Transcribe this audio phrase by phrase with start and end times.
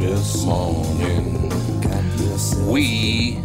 [0.00, 1.50] this morning.
[2.66, 3.38] We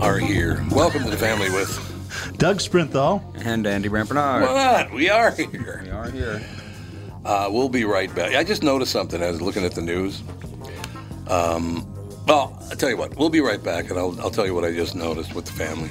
[0.00, 0.64] are here.
[0.70, 3.22] Welcome to the family with Doug Sprinthal.
[3.44, 4.42] And Andy Rampernard.
[4.44, 4.92] what?
[4.92, 5.82] We are here.
[5.84, 6.42] We are here.
[7.24, 8.34] Uh, we'll be right back.
[8.34, 9.22] I just noticed something.
[9.22, 10.22] I was looking at the news.
[11.28, 11.86] Um,
[12.26, 13.16] well, I'll tell you what.
[13.16, 15.52] We'll be right back, and I'll, I'll tell you what I just noticed with the
[15.52, 15.90] family.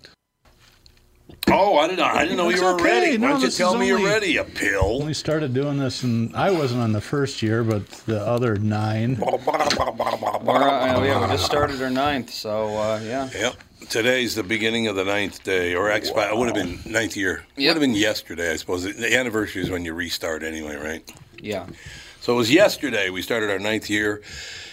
[1.49, 2.05] Oh, I didn't know.
[2.05, 2.83] I didn't know you were okay.
[2.83, 3.17] ready.
[3.17, 5.01] Why No, don't you tell is me you're ready, A pill?
[5.03, 9.17] We started doing this, and I wasn't on the first year, but the other nine.
[9.19, 9.27] We're,
[10.55, 13.29] uh, yeah, we just started our ninth, so uh, yeah.
[13.33, 13.55] Yep.
[13.89, 17.43] Today's the beginning of the ninth day, or actually, it would have been ninth year.
[17.55, 17.75] It Yep.
[17.75, 18.83] would have been yesterday, I suppose.
[18.83, 21.11] The anniversary is when you restart anyway, right?
[21.41, 21.65] Yeah.
[22.21, 24.21] So it was yesterday we started our ninth year.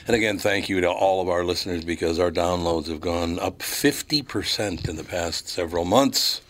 [0.07, 3.59] And again, thank you to all of our listeners because our downloads have gone up
[3.59, 6.41] 50% in the past several months.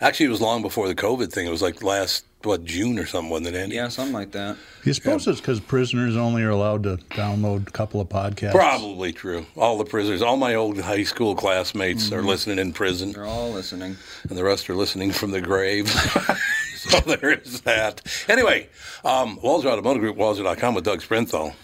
[0.00, 1.46] Actually, it was long before the COVID thing.
[1.46, 3.76] It was like last, what, June or something, wasn't it, Andy?
[3.76, 4.56] Yeah, something like that.
[4.84, 8.52] You suppose it's because prisoners only are allowed to download a couple of podcasts?
[8.52, 9.46] Probably true.
[9.56, 13.50] All the prisoners, all my old high school classmates are listening in prison, They're all
[13.50, 13.96] listening.
[14.28, 15.88] and the rest are listening from the grave.
[16.76, 18.02] so there is that.
[18.28, 18.68] Anyway,
[19.04, 21.54] um, Walser Automotive Group, Walser.com with Doug Sprinthal.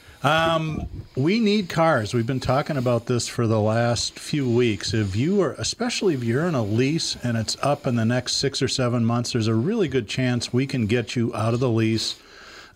[1.16, 2.12] We need cars.
[2.12, 4.92] We've been talking about this for the last few weeks.
[4.92, 8.36] If you are, especially if you're in a lease and it's up in the next
[8.36, 11.60] six or seven months, there's a really good chance we can get you out of
[11.60, 12.16] the lease.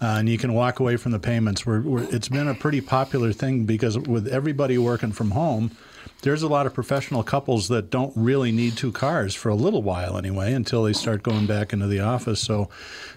[0.01, 1.67] Uh, and you can walk away from the payments.
[1.67, 5.71] We're, we're, it's been a pretty popular thing because with everybody working from home,
[6.23, 9.83] there's a lot of professional couples that don't really need two cars for a little
[9.83, 12.41] while anyway until they start going back into the office.
[12.41, 12.69] So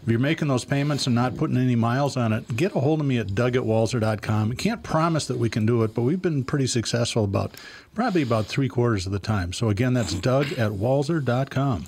[0.01, 2.99] if you're making those payments and not putting any miles on it, get a hold
[2.99, 4.51] of me at doug at walser.com.
[4.51, 7.55] I can't promise that we can do it, but we've been pretty successful about
[7.95, 9.53] probably about three quarters of the time.
[9.53, 11.85] So again, that's doug at walser.com.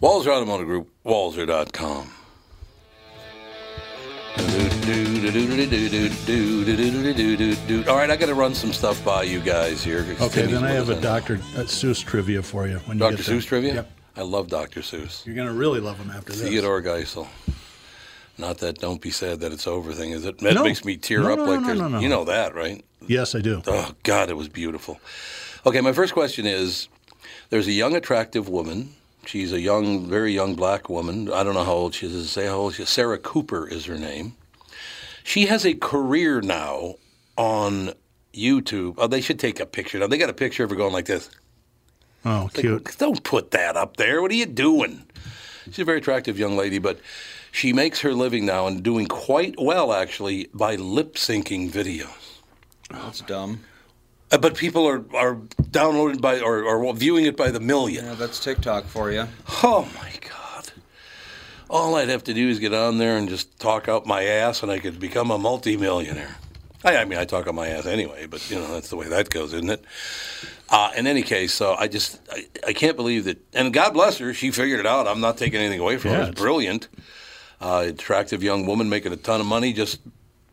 [0.00, 2.21] Walser Automotive Group, Walser.com.
[7.88, 10.06] All right, I got to run some stuff by you guys here.
[10.20, 11.00] Okay, then I have a.
[11.00, 11.36] Dr.
[11.36, 12.78] Seuss trivia for you.
[12.86, 13.16] When Dr.
[13.18, 13.74] Seuss trivia?
[13.74, 13.92] Yep.
[14.16, 14.80] I love Dr.
[14.80, 15.24] Seuss.
[15.26, 16.42] You're going to really love him after this.
[16.42, 17.26] Theodore Geisel.
[18.38, 20.38] Not that "Don't be sad that it's over" thing, is it?
[20.38, 20.64] That No.
[20.64, 21.60] makes me tear up like.
[22.02, 22.82] You know that, right?
[23.06, 23.62] Yes, I do.
[23.66, 25.00] Oh God, it was beautiful.
[25.66, 26.88] Okay, my first question is:
[27.50, 28.94] There's a young, attractive woman.
[29.24, 31.32] She's a young, very young black woman.
[31.32, 32.30] I don't know how old she is.
[32.30, 32.88] Say how old she is.
[32.88, 34.34] Sarah Cooper is her name.
[35.24, 36.96] She has a career now
[37.36, 37.92] on
[38.34, 38.94] YouTube.
[38.98, 39.98] Oh, they should take a picture.
[39.98, 41.30] Now they got a picture of her going like this.
[42.24, 42.96] Oh, Like, cute.
[42.98, 44.22] Don't put that up there.
[44.22, 45.04] What are you doing?
[45.66, 46.98] She's a very attractive young lady, but
[47.52, 52.08] she makes her living now and doing quite well actually by lip syncing videos.
[52.90, 53.60] That's dumb.
[54.32, 55.34] Uh, But people are, are
[55.70, 58.04] downloading by or, or viewing it by the million.
[58.06, 59.26] Yeah, that's TikTok for you.
[59.62, 60.72] Oh my God.
[61.70, 64.62] All I'd have to do is get on there and just talk out my ass
[64.62, 66.36] and I could become a multimillionaire.
[66.84, 69.08] I, I mean, I talk out my ass anyway, but you know, that's the way
[69.08, 69.84] that goes, isn't it?
[70.68, 73.38] Uh, in any case, so I just, I, I can't believe that.
[73.54, 75.06] And God bless her, she figured it out.
[75.06, 76.16] I'm not taking anything away from her.
[76.16, 76.88] Yeah, It's it's- brilliant.
[77.60, 80.00] Uh, attractive young woman making a ton of money just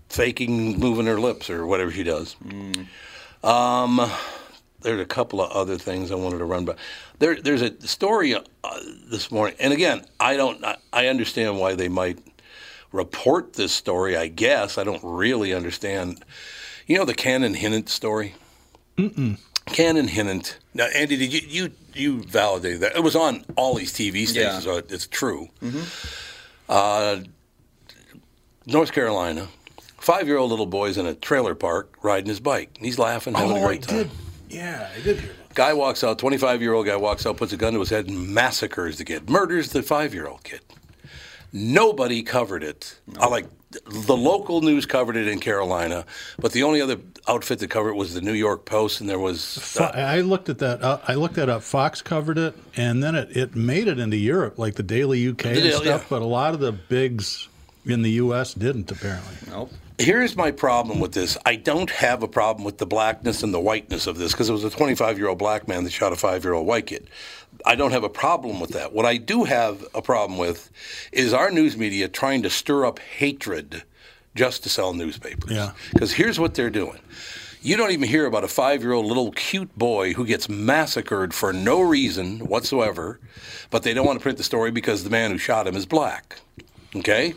[0.09, 2.35] faking moving her lips or whatever she does.
[3.43, 4.09] Um,
[4.81, 6.75] there's a couple of other things I wanted to run by.
[7.19, 8.41] There, there's a story uh,
[9.09, 10.63] this morning, and again, I don't.
[10.63, 12.19] I, I understand why they might
[12.91, 14.15] report this story.
[14.17, 16.23] I guess I don't really understand.
[16.87, 18.35] You know the Cannon Hinnant story.
[18.97, 19.37] Mm-mm.
[19.67, 20.57] Cannon Hinnant.
[20.73, 22.95] Now, Andy, did you you you validated that?
[22.95, 24.77] It was on all these TV stations, Yeah.
[24.77, 25.49] so it's true.
[25.61, 25.81] Mm-hmm.
[26.67, 27.19] Uh,
[28.65, 29.47] North Carolina.
[29.99, 32.77] Five-year-old little boy's in a trailer park riding his bike.
[32.79, 34.09] He's laughing, having a great time.
[34.49, 37.51] Yeah, I did hear about Guy walks out, 25 year old guy walks out, puts
[37.53, 40.61] a gun to his head, and massacres the kid, murders the five year old kid.
[41.51, 42.99] Nobody covered it.
[43.19, 43.47] I like
[43.85, 46.05] the local news covered it in Carolina,
[46.39, 46.97] but the only other
[47.27, 50.49] outfit that covered it was the New York Post, and there was Fo- I looked
[50.49, 50.81] at that.
[50.83, 51.61] Uh, I looked that up.
[51.63, 55.45] Fox covered it, and then it, it made it into Europe, like the Daily UK
[55.45, 55.85] and Daily, stuff.
[55.85, 56.07] yeah.
[56.09, 57.47] But a lot of the bigs
[57.85, 58.53] in the U.S.
[58.53, 59.35] didn't apparently.
[59.49, 59.71] Nope.
[59.99, 61.37] Here's my problem with this.
[61.45, 64.53] I don't have a problem with the blackness and the whiteness of this because it
[64.53, 67.09] was a 25 year old black man that shot a five year old white kid.
[67.65, 68.93] I don't have a problem with that.
[68.93, 70.71] What I do have a problem with
[71.11, 73.83] is our news media trying to stir up hatred
[74.35, 75.51] just to sell newspapers.
[75.51, 75.73] Yeah.
[75.91, 76.99] Because here's what they're doing.
[77.61, 81.33] You don't even hear about a five year old little cute boy who gets massacred
[81.33, 83.19] for no reason whatsoever,
[83.69, 85.85] but they don't want to print the story because the man who shot him is
[85.85, 86.39] black.
[86.95, 87.33] Okay?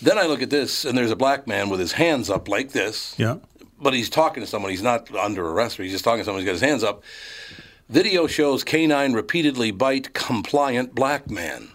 [0.00, 2.70] Then I look at this, and there's a black man with his hands up like
[2.72, 3.36] this, Yeah.
[3.80, 4.70] but he's talking to someone.
[4.70, 6.42] He's not under arrest, but he's just talking to someone.
[6.42, 7.02] He's got his hands up.
[7.88, 11.68] Video shows canine repeatedly bite compliant black man.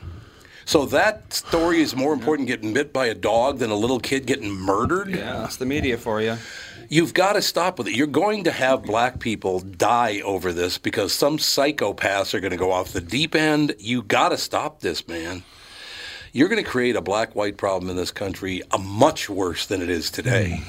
[0.66, 4.26] So that story is more important getting bit by a dog than a little kid
[4.26, 5.10] getting murdered.
[5.10, 6.38] Yeah, that's the media for you.
[6.90, 7.96] You've got to stop with it.
[7.96, 12.58] You're going to have black people die over this because some psychopaths are going to
[12.58, 13.76] go off the deep end.
[13.80, 15.44] You got to stop this, man.
[16.36, 19.84] You're going to create a black white problem in this country a much worse than
[19.84, 20.64] it is today.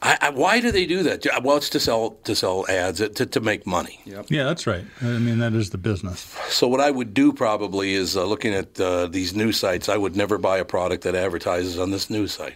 [0.00, 1.26] I, I, why do they do that?
[1.42, 4.00] Well, it's to sell to sell ads to, to make money.
[4.28, 4.84] Yeah, that's right.
[5.02, 6.20] I mean, that is the business.
[6.50, 9.88] So what I would do probably is uh, looking at uh, these news sites.
[9.88, 12.54] I would never buy a product that advertises on this news site.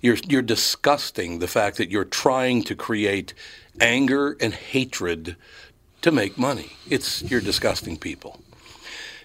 [0.00, 1.38] You're you're disgusting.
[1.38, 3.34] The fact that you're trying to create
[3.78, 5.36] anger and hatred
[6.00, 6.72] to make money.
[6.88, 8.40] It's you're disgusting people.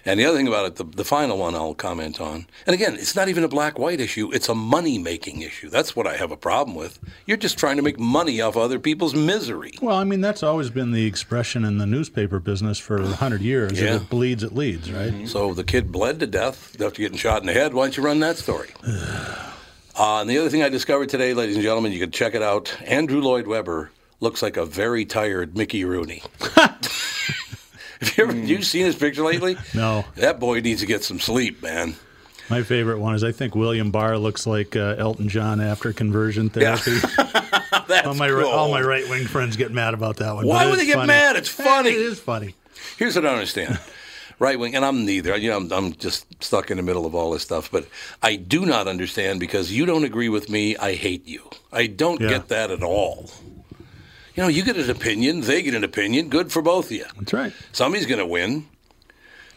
[0.04, 2.94] And the other thing about it, the, the final one I'll comment on, and again,
[2.94, 5.68] it's not even a black white issue, it's a money making issue.
[5.68, 6.98] That's what I have a problem with.
[7.26, 9.72] You're just trying to make money off other people's misery.
[9.82, 13.42] Well, I mean, that's always been the expression in the newspaper business for a hundred
[13.42, 13.80] years.
[13.80, 13.96] Yeah.
[13.96, 15.28] If it bleeds, it leads, right?
[15.28, 17.74] So the kid bled to death after getting shot in the head.
[17.74, 18.70] Why don't you run that story?
[19.92, 22.40] Uh, and the other thing I discovered today, ladies and gentlemen, you can check it
[22.40, 22.74] out.
[22.86, 26.22] Andrew Lloyd Webber looks like a very tired Mickey Rooney.
[28.16, 29.56] Have you ever you seen his picture lately?
[29.74, 30.04] No.
[30.16, 31.94] That boy needs to get some sleep, man.
[32.48, 36.50] My favorite one is I think William Barr looks like uh, Elton John after conversion
[36.50, 36.96] therapy.
[37.86, 38.44] That's all my cool.
[38.46, 40.46] all my right wing friends get mad about that one.
[40.46, 41.06] Why would they get funny.
[41.08, 41.36] mad?
[41.36, 41.90] It's funny.
[41.90, 42.54] It is funny.
[42.96, 43.78] Here's what I understand.
[44.40, 45.36] Right wing, and I'm neither.
[45.36, 47.70] You know, I'm, I'm just stuck in the middle of all this stuff.
[47.70, 47.86] But
[48.22, 50.76] I do not understand because you don't agree with me.
[50.76, 51.48] I hate you.
[51.72, 52.30] I don't Yeah.
[52.30, 53.30] get that at all.
[54.40, 56.30] You know, you get an opinion, they get an opinion.
[56.30, 57.04] Good for both of you.
[57.18, 57.52] That's right.
[57.72, 58.66] Somebody's going to win.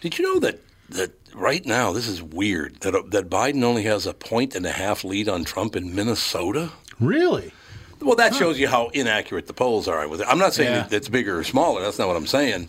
[0.02, 0.60] Did you know that
[0.90, 4.66] that right now this is weird that uh, that Biden only has a point and
[4.66, 6.70] a half lead on Trump in Minnesota?
[7.00, 7.54] Really?
[8.02, 10.02] Well, that shows you how inaccurate the polls are.
[10.02, 10.88] I'm not saying Yeah.
[10.92, 11.82] it's bigger or smaller.
[11.82, 12.68] That's not what I'm saying.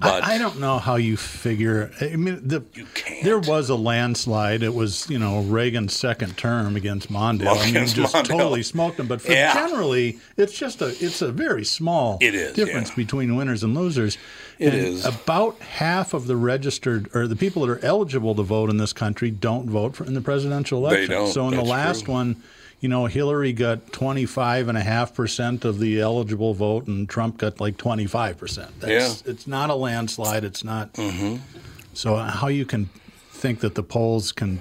[0.00, 1.90] But I, I don't know how you figure.
[2.02, 2.62] I mean, the,
[3.22, 4.62] there was a landslide.
[4.62, 7.56] It was you know Reagan's second term against Mondale.
[7.58, 8.24] I mean, just Mondale.
[8.28, 9.06] totally smoked him.
[9.06, 9.54] But for Yeah.
[9.54, 12.96] generally, it's just a it's a very small It is, difference yeah.
[12.96, 14.18] between winners and losers.
[14.58, 15.04] It and is.
[15.06, 18.92] About half of the registered or the people that are eligible to vote in this
[18.92, 21.10] country don't vote for in the presidential They election.
[21.12, 21.32] don't.
[21.32, 22.14] So in the last true.
[22.14, 22.42] one.
[22.80, 28.70] You know, Hillary got 25.5% of the eligible vote, and Trump got like 25%.
[28.78, 30.44] That's, It's not a landslide.
[30.44, 30.92] It's not.
[30.94, 31.42] Mm-hmm.
[31.94, 32.88] So how you can
[33.30, 34.60] think that the polls can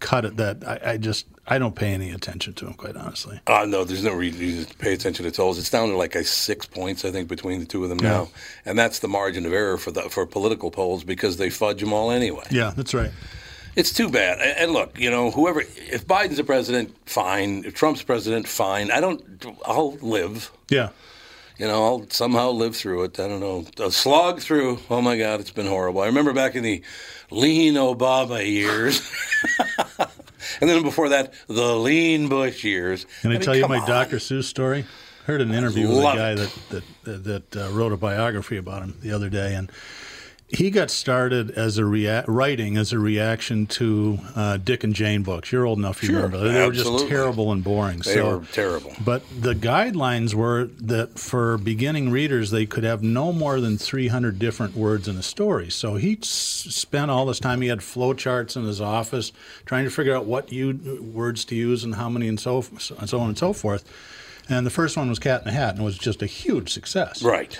[0.00, 0.36] cut it?
[0.38, 3.40] That I, I just I don't pay any attention to them, quite honestly.
[3.46, 5.58] Uh, no, there's no reason to pay attention to tolls.
[5.58, 8.28] It's down to like a six points, I think, between the two of them now,
[8.64, 11.92] and that's the margin of error for the for political polls because they fudge them
[11.92, 12.44] all anyway.
[12.50, 13.10] Yeah, that's right.
[13.78, 14.40] It's too bad.
[14.40, 17.62] And look, you know, whoever, if Biden's the president, fine.
[17.64, 18.90] If Trump's president, fine.
[18.90, 19.22] I don't.
[19.64, 20.50] I'll live.
[20.68, 20.88] Yeah,
[21.58, 23.20] You know, I'll somehow live through it.
[23.20, 23.64] I don't know.
[23.78, 24.80] A slog through.
[24.90, 26.00] Oh my God, it's been horrible.
[26.00, 26.82] I remember back in the
[27.30, 29.00] lean Obama years.
[30.60, 33.06] and then before that, the lean Bush years.
[33.20, 33.86] can I, mean, tell you my on.
[33.86, 34.16] Dr.
[34.16, 34.86] Seuss story?
[35.26, 36.50] Heard an interview with a guy it.
[36.70, 39.70] that that, that uh, wrote a biography about him the other day, and
[40.50, 45.22] he got started as a rea- writing as a reaction to uh, Dick and Jane
[45.22, 45.52] books.
[45.52, 46.38] You're old enough, you Sure, remember?
[46.38, 47.98] They were just terrible and boring.
[47.98, 48.94] They so, were terrible.
[49.04, 54.38] But the guidelines were that for beginning readers, they could have no more than 300
[54.38, 55.68] different words in a story.
[55.68, 57.60] So he s- spent all this time.
[57.60, 59.32] He had flowcharts in his office
[59.66, 62.64] trying to figure out what you, words to use and how many and so,
[62.98, 63.84] and so on and so forth.
[64.48, 66.72] And the first one was Cat in the Hat, and it was just a huge
[66.72, 67.22] success.
[67.22, 67.58] Right.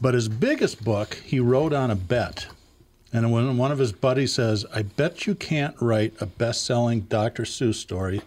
[0.00, 2.46] But his biggest book, he wrote on a bet.
[3.12, 7.00] And when one of his buddies says, I bet you can't write a best selling
[7.02, 7.44] Dr.
[7.44, 8.20] Seuss story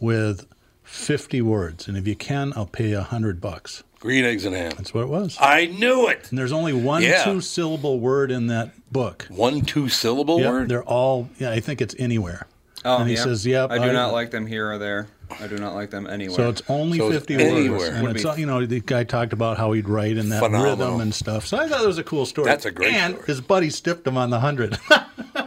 [0.00, 0.46] with
[0.82, 1.88] 50 words.
[1.88, 3.82] And if you can, I'll pay you 100 bucks.
[4.00, 4.72] Green eggs and ham.
[4.76, 5.36] That's what it was.
[5.40, 6.26] I knew it.
[6.30, 7.24] And there's only one Yeah.
[7.24, 9.26] two syllable word in that book.
[9.30, 10.68] One two syllable Yep, word.
[10.68, 12.46] They're all, yeah, I think it's anywhere.
[12.84, 13.24] Oh, and he yeah.
[13.24, 15.08] says, "Yep." I do not like them here or there.
[15.40, 16.36] I do not like them anywhere.
[16.36, 17.78] So it's only So it's 50 anywhere.
[17.78, 17.84] words.
[17.88, 20.40] And Would it's, be- you know, the guy talked about how he'd write in that
[20.40, 20.70] Phenomenal.
[20.86, 21.46] rhythm and stuff.
[21.46, 22.46] So I thought it was a cool story.
[22.46, 23.26] That's a great And story.
[23.26, 24.78] his buddy stiffed him on the 100.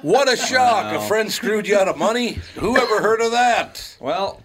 [0.02, 0.96] What a shock!
[0.96, 2.40] A friend screwed you out of money.
[2.56, 3.98] Who ever heard of that?
[4.00, 4.42] well,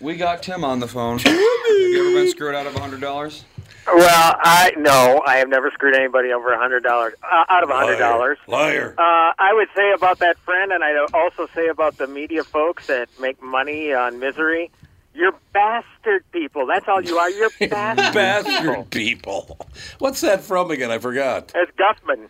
[0.00, 1.18] we got Tim on the phone.
[1.18, 3.44] Have you ever been screwed out of a hundred dollars?
[3.86, 7.70] Well, I no, I have never screwed anybody over a hundred dollars uh, out of
[7.70, 8.38] a hundred dollars.
[8.46, 8.94] Liar.
[8.96, 12.86] Uh, I would say about that friend, and I'd also say about the media folks
[12.86, 14.70] that make money on misery.
[15.14, 16.66] You're bastard people.
[16.66, 17.30] That's all you are.
[17.30, 19.58] You're bastard, Bastard people.
[19.98, 20.90] What's that from again?
[20.90, 21.52] I forgot.
[21.54, 22.28] It's Guffman.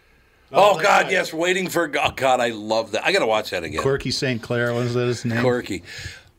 [0.52, 1.32] Oh, God, yes.
[1.32, 2.16] Waiting for God.
[2.16, 3.04] God, I love that.
[3.04, 3.82] I got to watch that again.
[3.82, 4.40] Corky St.
[4.42, 5.42] Clair, was that his name?
[5.42, 5.82] Corky.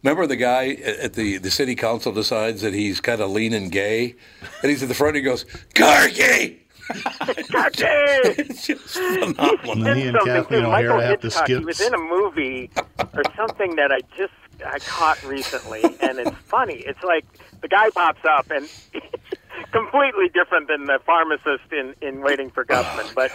[0.06, 0.70] Remember the guy
[1.02, 4.14] at the the city council decides that he's kind of lean and gay,
[4.62, 5.18] and he's at the front.
[5.18, 5.46] and He goes,
[5.76, 8.22] "Corky." Okay.
[8.38, 9.88] It's just phenomenal.
[9.88, 10.68] And he and Kathleen too.
[10.68, 11.58] O'Hara Michael have to skip.
[11.58, 12.70] He was in a movie
[13.00, 14.34] or something that I just
[14.64, 16.84] I caught recently, and it's funny.
[16.86, 17.26] It's like
[17.62, 18.70] the guy pops up and
[19.72, 23.32] completely different than the pharmacist in in Waiting for Guffman, oh, but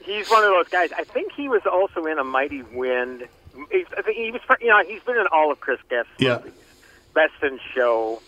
[0.00, 0.92] he's one of those guys.
[0.92, 3.26] I think he was also in a Mighty Wind.
[3.70, 6.38] He's, I think he was, you know, he's been in all of Chris Guest's Yeah.
[6.38, 6.52] movies,
[7.14, 8.20] Best in Show.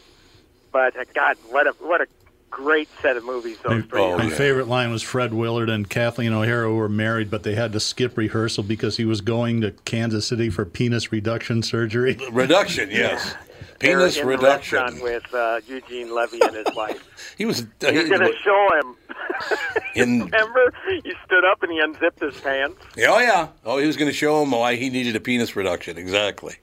[0.72, 2.06] But uh, God, what a what a
[2.50, 4.00] great set of movies those three.
[4.00, 4.16] Oh.
[4.18, 4.34] My yeah.
[4.34, 8.16] favorite line was Fred Willard and Kathleen O'Hara were married, but they had to skip
[8.16, 12.18] rehearsal because he was going to Kansas City for penis reduction surgery.
[12.30, 13.34] Reduction, yes.
[13.78, 14.78] Penis in the reduction.
[14.78, 17.04] restaurant with uh, Eugene Levy and his wife.
[17.38, 18.96] He was He's going to show him.
[19.94, 20.20] in.
[20.24, 22.80] Remember, he stood up and he unzipped his pants.
[22.98, 23.48] Oh yeah.
[23.64, 25.96] Oh, he was going to show him why he needed a penis reduction.
[25.98, 26.56] Exactly.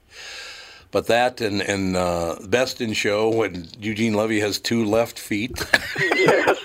[0.91, 5.51] But that and and uh, best in show when Eugene Levy has two left feet.
[6.00, 6.57] yes,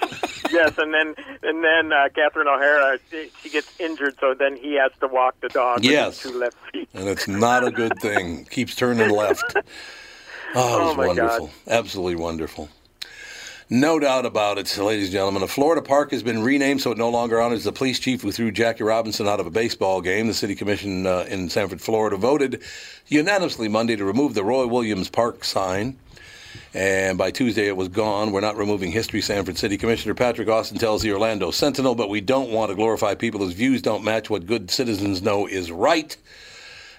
[0.50, 4.74] yes, and then and then uh, Catherine O'Hara, she she gets injured, so then he
[4.74, 6.22] has to walk the dog Yes.
[6.22, 6.88] two left feet.
[6.94, 8.44] and it's not a good thing.
[8.46, 9.54] Keeps turning left.
[10.54, 11.46] Oh, it was Oh, my wonderful.
[11.46, 11.54] God.
[11.68, 12.68] Absolutely wonderful.
[13.72, 15.44] No doubt about it, ladies and gentlemen.
[15.44, 18.32] A Florida park has been renamed so it no longer honors the police chief who
[18.32, 20.26] threw Jackie Robinson out of a baseball game.
[20.26, 22.62] The city commission uh, in Sanford, Florida voted
[23.06, 25.96] unanimously Monday to remove the Roy Williams Park sign.
[26.74, 28.32] And by Tuesday, it was gone.
[28.32, 32.20] We're not removing history, Sanford City Commissioner Patrick Austin tells the Orlando Sentinel, but we
[32.20, 36.16] don't want to glorify people whose views don't match what good citizens know is right.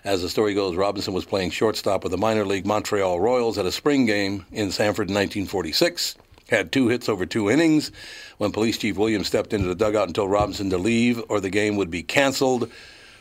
[0.03, 3.67] As the story goes, Robinson was playing shortstop with the minor league Montreal Royals at
[3.67, 6.15] a spring game in Sanford in 1946.
[6.49, 7.91] Had two hits over two innings.
[8.39, 11.51] When Police Chief Williams stepped into the dugout and told Robinson to leave or the
[11.51, 12.71] game would be canceled,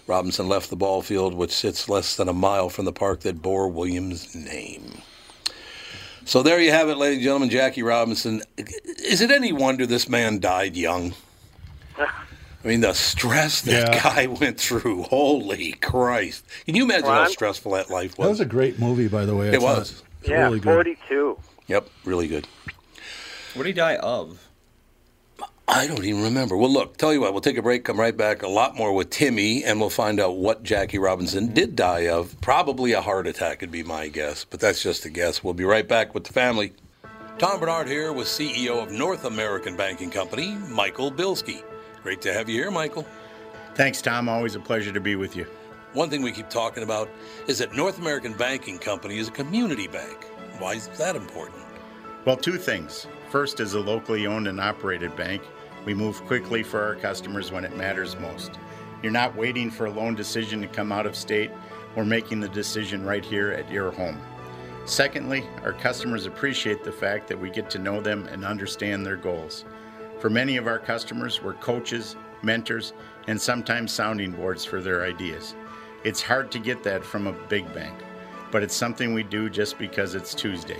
[0.07, 3.43] Robinson left the ball field, which sits less than a mile from the park that
[3.43, 5.03] bore Williams' name.
[6.25, 7.51] So there you have it, ladies and gentlemen.
[7.51, 8.43] Jackie Robinson.
[8.57, 11.15] Is it any wonder this man died young?
[12.65, 14.03] I mean, the stress that Yeah.
[14.03, 15.05] guy went through.
[15.05, 16.45] Holy Christ.
[16.67, 18.17] Can you imagine how stressful that life was?
[18.17, 18.29] That was?
[18.31, 19.47] was a great movie, by the way.
[19.51, 19.79] I It thought.
[19.79, 20.03] was.
[20.21, 20.75] It's Yeah, really good.
[20.75, 21.39] 42.
[21.69, 22.47] Yep, really good.
[23.55, 24.47] What did he die of?
[25.67, 26.57] I don't even remember.
[26.57, 28.93] Well, look, tell you what, we'll take a break, come right back, a lot more
[28.93, 31.55] with Timmy, and we'll find out what Jackie Robinson mm-hmm.
[31.55, 32.39] did die of.
[32.41, 35.45] Probably a heart attack would be my guess, but that's just a guess.
[35.45, 36.73] We'll be right back with the family.
[37.39, 41.63] Tom Barnard here with CEO of North American Banking Company, Michael Bilski.
[42.03, 43.07] Great to have you here, Michael.
[43.75, 44.29] Thanks, Tom.
[44.29, 45.47] Always a pleasure to be with you.
[45.93, 47.11] One thing we keep talking about
[47.47, 50.25] is that North American Banking Company is a community bank.
[50.59, 51.63] Why is that important?
[52.25, 53.07] Well, two things.
[53.31, 55.43] First, as a locally owned and operated bank,
[55.85, 58.53] we move quickly for our customers when it matters most.
[59.03, 61.51] You're not waiting for a loan decision to come out of state.
[61.97, 64.21] We're making the decision right here at your home.
[64.85, 69.17] Secondly, our customers appreciate the fact that we get to know them and understand their
[69.17, 69.65] goals.
[70.21, 72.93] For many of our customers, we're coaches, mentors,
[73.27, 75.55] and sometimes sounding boards for their ideas.
[76.05, 77.99] It's hard to get that from a big bank,
[78.51, 80.77] but it's something we do just because it's Tuesday.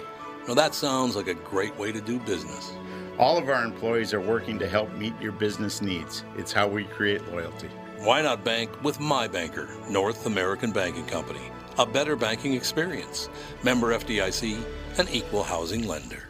[0.47, 2.73] Well, that sounds like a great way to do business.
[3.19, 6.23] All of our employees are working to help meet your business needs.
[6.37, 7.69] It's how we create loyalty.
[7.99, 11.51] Why not bank with my banker, North American Banking Company?
[11.79, 13.31] A better banking experience.
[13.63, 14.63] Member FDIC,
[14.99, 16.30] an equal housing lender.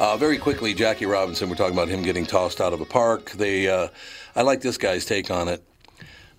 [0.00, 1.48] Uh, very quickly, Jackie Robinson.
[1.48, 3.30] We're talking about him getting tossed out of a park.
[3.30, 3.88] They, uh,
[4.34, 5.62] I like this guy's take on it.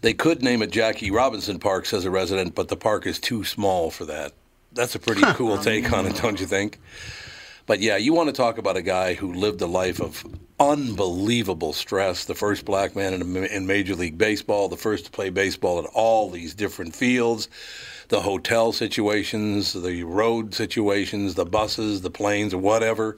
[0.01, 3.45] They could name it Jackie Robinson Park, says a resident, but the park is too
[3.45, 4.33] small for that.
[4.73, 6.79] That's a pretty cool take on it, don't you think?
[7.65, 10.23] But yeah, you want to talk about a guy who lived a life of
[10.59, 12.25] unbelievable stress.
[12.25, 15.85] The first black man in, in Major League Baseball, the first to play baseball at
[15.93, 17.49] all these different fields,
[18.09, 23.17] the hotel situations, the road situations, the buses, the planes, whatever.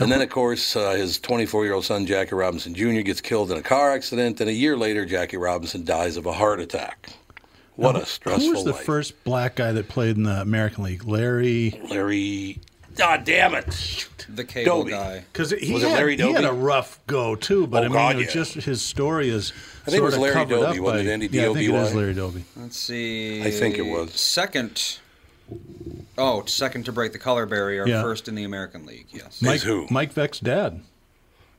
[0.00, 3.50] And then, of course, uh, his 24 year old son, Jackie Robinson Jr., gets killed
[3.50, 4.40] in a car accident.
[4.40, 7.08] And a year later, Jackie Robinson dies of a heart attack.
[7.74, 8.84] What a stressful Who was the life.
[8.84, 11.04] first black guy that played in the American League?
[11.04, 11.80] Larry.
[11.88, 12.60] Larry.
[12.96, 13.72] God damn it.
[13.72, 14.26] Shoot.
[14.28, 14.90] The cable Doby.
[14.90, 15.24] guy.
[15.32, 17.88] Because he, Was it had- Larry he had a rough go too, but Oh, I
[17.88, 18.32] mean, God, it was yeah.
[18.32, 19.52] just his story is.
[19.86, 21.12] I think it was sorta Larry covered Doby, up wasn't by- it?
[21.12, 21.92] Andy Yeah, I think it is D.O.B.Y.?
[22.00, 22.44] Larry Doby.
[22.56, 23.42] Let's see.
[23.42, 24.12] I think it was.
[24.12, 24.98] second.
[26.18, 28.02] Oh, second to break the color barrier, Yeah.
[28.02, 29.06] first in the American League.
[29.10, 29.40] Yes.
[29.40, 29.86] Mike, who?
[29.90, 30.82] Mike Veeck's dad.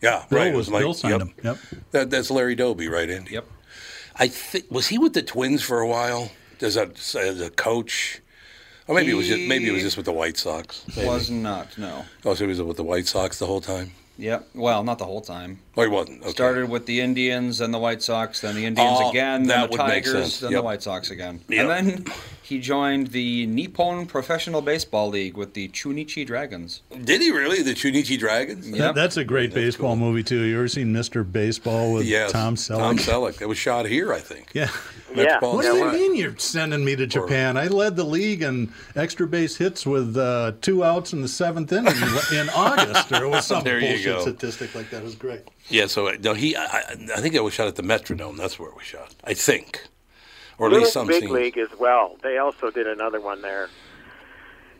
[0.01, 0.53] Yeah, Bill right.
[0.53, 1.21] was Mike- Bill signed yep.
[1.21, 1.33] him.
[1.43, 1.57] Yep.
[1.91, 3.31] That, that's Larry Doby, right, Andy?
[3.33, 3.45] Yep.
[4.15, 6.31] I think was he with the Twins for a while?
[6.59, 8.19] Does that as a coach?
[8.89, 10.83] Or maybe it was just maybe it was just with the White Sox.
[10.97, 11.07] Maybe.
[11.07, 11.77] Was not.
[11.77, 12.05] No.
[12.25, 13.91] Oh, so he was with the White Sox the whole time.
[14.17, 14.49] Yep.
[14.55, 15.59] Well, not the whole time.
[15.77, 16.21] Oh, he wasn't.
[16.23, 16.31] Okay.
[16.31, 19.77] Started with the Indians, then the White Sox, then the Indians Oh, again, then the
[19.77, 20.59] Tigers, then Yep.
[20.59, 21.39] the White Sox again.
[21.49, 21.59] Yep.
[21.69, 22.13] And then
[22.49, 26.81] he joined the Nippon Professional Baseball League with the Chunichi Dragons.
[27.03, 27.61] Did he really?
[27.61, 28.67] The Chunichi Dragons?
[28.67, 28.77] Yep.
[28.79, 30.41] That, that's a great baseball movie too.
[30.41, 31.29] You ever seen Mr.
[31.29, 32.31] Baseball with Yes.
[32.31, 32.77] Tom Selleck?
[32.79, 33.41] Tom Selleck.
[33.41, 34.49] It was shot here, I think.
[34.53, 34.69] Yeah.
[35.15, 35.39] Yeah.
[35.39, 37.57] What do you mean you're sending me to Japan?
[37.57, 41.71] I led the league in extra base hits with uh, two outs in the seventh
[41.71, 41.93] inning
[42.33, 44.21] in August, or it was some There bullshit go.
[44.21, 44.97] statistic like that.
[45.01, 45.41] It was great.
[45.69, 45.87] Yeah.
[45.87, 46.55] So uh, no, he.
[46.55, 46.81] I, I
[47.15, 48.37] I think it was shot at the Metrodome.
[48.37, 49.15] That's where it was shot.
[49.23, 49.83] I think,
[50.59, 51.31] or at least some Big scenes.
[51.31, 52.17] League as well.
[52.21, 53.69] They also did another one there.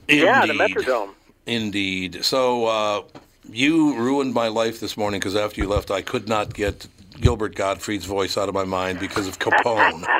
[0.08, 0.76] Yeah, the Indeed.
[0.76, 1.10] Metrodome.
[1.46, 2.24] Indeed.
[2.26, 3.02] So uh,
[3.50, 6.88] you ruined my life this morning because after you left, I could not get
[7.20, 10.06] Gilbert Gottfried's voice out of my mind because of Capone.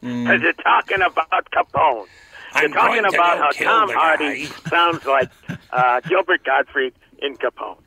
[0.00, 2.06] Because you're talking about Capone.
[2.52, 5.30] I'm You're talking going to about how Tom Hardy sounds like
[5.72, 7.78] uh, Gilbert Gottfried in Capone.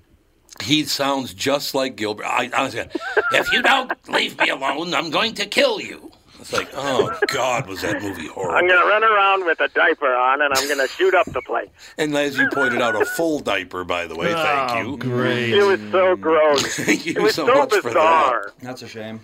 [0.64, 2.26] He sounds just like Gilbert.
[2.26, 2.88] I, honestly,
[3.34, 6.12] if you don't leave me alone, I'm going to kill you.
[6.50, 8.56] It's like, oh God, was that movie horrible?
[8.56, 11.26] I'm going to run around with a diaper on and I'm going to shoot up
[11.34, 11.68] the place.
[11.98, 14.32] And as you pointed out, a full diaper, by the way.
[14.32, 14.98] Thank Oh, you.
[14.98, 15.54] Great.
[15.54, 16.64] It was so gross.
[16.86, 17.84] Thank you It was so so, much for that.
[17.94, 18.54] bizarre.
[18.62, 19.20] That's a shame.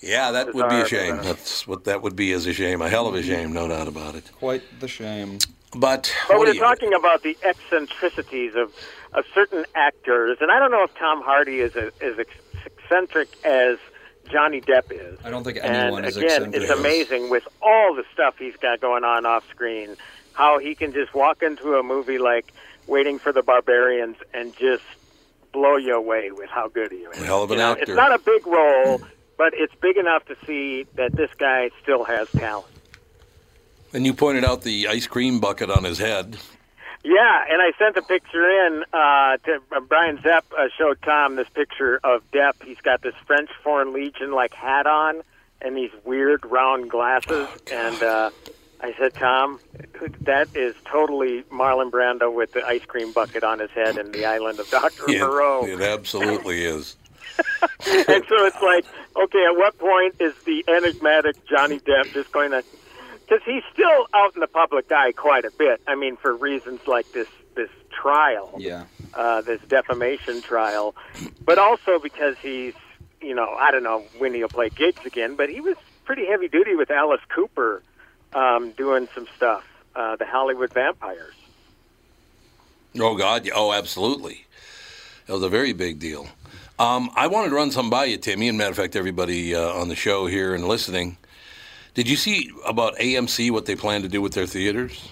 [0.00, 1.16] Yeah, that would be a shame.
[1.16, 1.32] bizarre.
[1.34, 2.82] That's what that would be is a shame.
[2.82, 3.28] A hell of a mm-hmm.
[3.28, 4.30] shame, no doubt about it.
[4.32, 5.38] Quite the shame.
[5.74, 8.74] But, But we're were you- talking about the eccentricities of,
[9.14, 13.78] of certain actors, and I don't know if Tom Hardy is a, as eccentric as
[14.30, 15.18] Johnny Depp is.
[15.24, 18.80] I don't think And anyone is again, it's amazing with all the stuff he's got
[18.80, 19.96] going on off screen,
[20.32, 22.52] how he can just walk into a movie like
[22.88, 24.82] Waiting for the Barbarians and just
[25.52, 27.16] blow you away with how good he is.
[27.20, 27.82] A hell of an You know, actor.
[27.82, 29.00] It's not a big role,
[29.38, 32.66] but it's big enough to see that this guy still has talent.
[33.92, 36.38] And you pointed out the ice cream bucket on his head.
[37.04, 40.44] Yeah, and I sent a picture in uh, to uh, Brian Zepp.
[40.56, 42.62] Uh, showed Tom this picture of Depp.
[42.64, 45.22] He's got this French Foreign Legion like hat on
[45.60, 47.48] and these weird round glasses.
[47.72, 48.30] and uh,
[48.80, 49.60] I said, Tom,
[50.22, 54.24] that is totally Marlon Brando with the ice cream bucket on his head and the
[54.24, 55.64] island of Doctor Moreau.
[55.66, 56.96] it absolutely is.
[57.62, 58.84] and so it's like,
[59.16, 62.62] okay, at what point is the enigmatic Johnny Depp just going to?
[63.26, 65.80] Because he's still out in the public eye quite a bit.
[65.86, 68.84] I mean, for reasons like this this trial, Yeah.
[69.14, 70.94] uh, this defamation trial,
[71.44, 72.72] but also because he's,
[73.20, 76.48] you know, I don't know when he'll play gigs again, but he was pretty heavy
[76.48, 77.82] duty with Alice Cooper
[78.32, 81.34] um, doing some stuff, uh, the Hollywood Vampires.
[82.98, 83.48] Oh God!
[83.54, 84.46] Oh, absolutely.
[85.26, 86.28] That was a very big deal.
[86.78, 89.60] Um, I wanted to run some by you, Timmy, and matter of fact, everybody uh,
[89.72, 91.16] on the show here and listening.
[91.94, 95.10] Did you see about AMC what they plan to do with their theaters?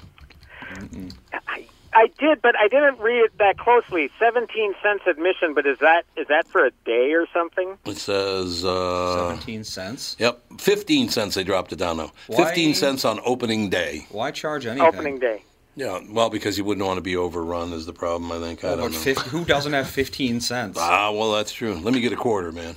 [1.49, 4.11] I, I did, but I didn't read it that closely.
[4.19, 7.77] Seventeen cents admission, but is that is that for a day or something?
[7.85, 10.17] It says, uh, 17 cents.
[10.19, 11.35] yep, fifteen cents.
[11.35, 12.13] They dropped it down now.
[12.29, 14.07] Why- Fifteen cents on opening day.
[14.11, 14.87] Why charge anything?
[14.87, 15.43] Opening day.
[15.77, 18.31] Yeah, well, because you wouldn't want to be overrun is the problem.
[18.33, 18.65] I think.
[18.65, 18.99] I Oh, don't know.
[18.99, 20.79] 50, who doesn't have 15 cents?
[20.81, 21.75] Ah, well, that's true.
[21.75, 22.77] Let me get a quarter, man.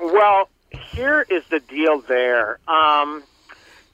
[0.00, 2.00] Well, here is the deal.
[2.00, 3.22] There, um,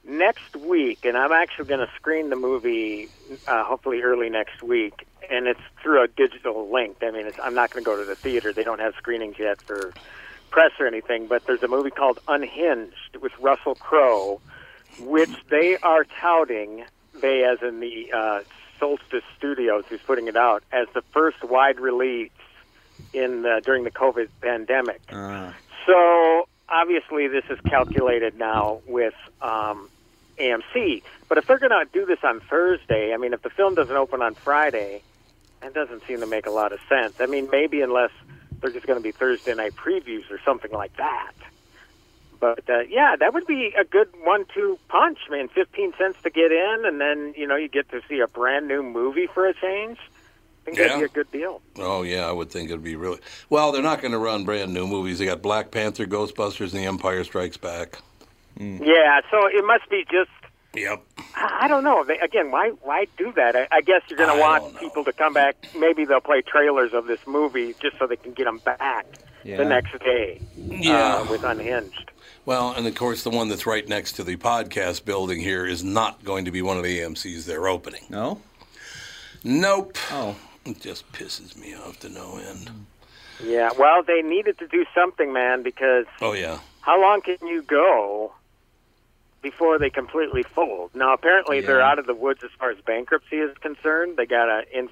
[0.08, 3.08] next week, and I'm actually going to screen the movie
[3.46, 6.96] uh, hopefully early next week, and it's through a digital link.
[7.02, 9.38] I mean, it's, I'm not going to go to the theater; they don't have screenings
[9.38, 9.92] yet for
[10.50, 11.26] press or anything.
[11.26, 14.40] But there's a movie called Unhinged with Russell Crowe,
[15.00, 16.84] which they are touting.
[17.20, 18.40] They, as in the uh,
[18.78, 22.30] Solstice Studios, who's putting it out, as the first wide release
[23.12, 25.00] in the, during the COVID pandemic.
[25.10, 25.52] Uh,
[25.86, 29.88] So obviously, this is calculated now with um,
[30.38, 31.02] AMC.
[31.28, 33.94] But if they're going to do this on Thursday, I mean, if the film doesn't
[33.96, 35.02] open on Friday,
[35.60, 37.14] that doesn't seem to make a lot of sense.
[37.20, 38.10] I mean, maybe unless
[38.60, 41.32] they're just going to be Thursday night previews or something like that.
[42.40, 45.48] But uh, yeah, that would be a good one-two punch, man.
[45.48, 48.68] Fifteen cents to get in, and then you know you get to see a brand
[48.68, 49.98] new movie for a change.
[49.98, 50.98] I think that'd Yeah.
[50.98, 51.60] be a good deal.
[51.78, 53.18] Oh yeah, I would think it'd be really
[53.50, 53.72] well.
[53.72, 55.18] They're not going to run brand new movies.
[55.18, 57.98] They got Black Panther, Ghostbusters, and The Empire Strikes Back.
[58.58, 60.30] Yeah, so it must be just
[60.74, 61.02] Yep.
[61.34, 62.04] I I don't know.
[62.04, 63.56] They, again, why why do that?
[63.56, 65.56] I, I guess you're going to want people to come back.
[65.76, 69.06] Maybe they'll play trailers of this movie just so they can get them back
[69.44, 69.56] Yeah.
[69.56, 71.16] the next day Yeah.
[71.16, 72.10] uh, with Unhinged.
[72.44, 75.82] Well, and of course, the one that's right next to the podcast building here is
[75.84, 78.04] not going to be one of the AMC's they're opening.
[78.10, 78.40] no?
[79.44, 79.96] Nope.
[80.10, 80.36] Oh.
[80.64, 82.70] It just pisses me off to no end.
[83.42, 86.58] Yeah, well, they needed to do something, man, because Oh yeah.
[86.82, 88.32] how long can you go
[89.50, 90.90] before they completely fold?
[90.94, 94.16] Now, apparently, they're out of the woods as far as bankruptcy is concerned.
[94.16, 94.90] They got a inf-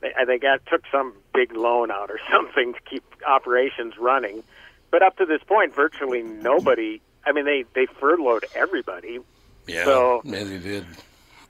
[0.00, 4.42] they, uh, they got took some big loan out or something to keep operations running.
[4.90, 7.00] But up to this point, virtually nobody.
[7.26, 9.18] I mean, they they furloughed everybody.
[9.66, 9.84] Yeah.
[9.84, 10.86] So- yeah, they did.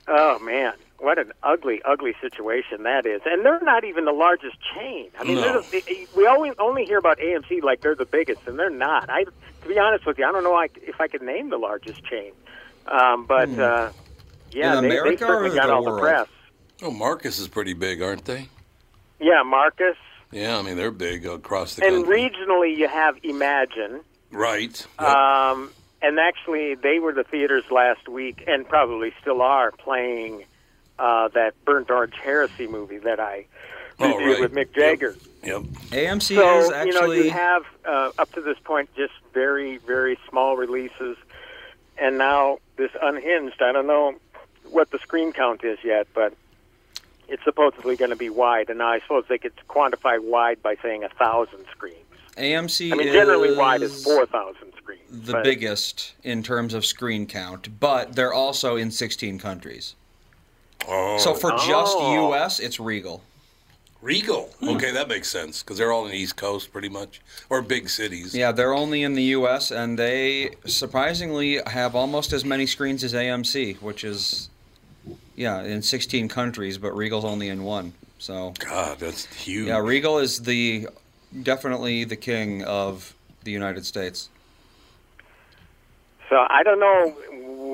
[0.07, 3.21] Oh man, what an ugly, ugly situation that is.
[3.25, 5.07] And they're not even the largest chain.
[5.19, 5.61] I mean, No.
[5.61, 9.09] the, we only only hear about AMC like they're the biggest, and they're not.
[9.09, 11.57] I, to be honest with you, I don't know like, if I could name the
[11.57, 12.31] largest chain.
[12.87, 13.91] Um, but uh,
[14.51, 16.27] yeah, In they, they certainly or got the all the press.
[16.81, 18.47] Oh, Marcus is pretty big, aren't they?
[19.19, 19.95] Yeah, Marcus.
[20.31, 22.29] Yeah, I mean they're big across the And country.
[22.29, 24.01] regionally, you have Emagine.
[24.31, 24.85] right.
[24.99, 25.07] Yep.
[25.09, 30.43] Um, and actually, they were the theaters last week, and probably still are playing
[30.99, 33.45] uh, that Burnt Orange Heresy movie that I
[33.97, 34.41] Oh, reviewed right.
[34.41, 35.15] with Mick Jagger.
[35.41, 35.61] yep.
[35.91, 37.23] AMC So is you know, actually.
[37.25, 41.15] you have uh, up to this point just very, very small releases,
[41.97, 43.61] and now this Unhinged.
[43.61, 44.15] I don't know
[44.69, 46.33] what the screen count is yet, but
[47.29, 48.69] it's supposedly going to be wide.
[48.69, 51.95] And now I suppose they could quantify wide by saying a thousand screens.
[52.37, 55.01] AMC I mean, generally is wide is four thousand screens.
[55.25, 59.95] the but- biggest in terms of screen count, but they're also in 16 countries.
[60.87, 62.31] Oh, So for just Oh.
[62.31, 63.21] US, it's Regal.
[64.01, 64.49] Regal.
[64.59, 64.69] Hmm.
[64.69, 67.89] Okay, that makes sense because they're all in the East Coast, pretty much, or big
[67.89, 68.35] cities.
[68.35, 73.13] Yeah, they're only in the US, and they surprisingly have almost as many screens as
[73.13, 74.49] AMC, which is,
[75.35, 77.93] yeah, in 16 countries, but Regal's only in one.
[78.19, 79.67] So, God, that's huge.
[79.67, 80.87] yeah, Regal is the
[81.41, 84.29] definitely the king of the United States.
[86.29, 87.15] So I don't know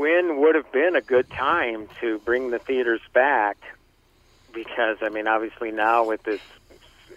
[0.02, 3.58] when would have been a good time to bring the theaters back,
[4.52, 6.42] because I mean, obviously now with this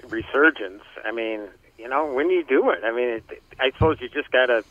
[0.06, 1.40] resurgence, I mean,
[1.78, 2.80] you know, when do you do it?
[2.84, 4.64] I mean, it, I suppose you just got to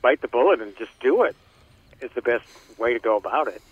[0.00, 1.36] bite the bullet and just do it.
[2.00, 2.44] Is the best
[2.78, 3.62] way to go about it.